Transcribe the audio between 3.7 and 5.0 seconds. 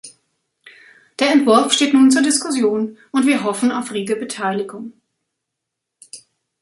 auf rege Beteiligung.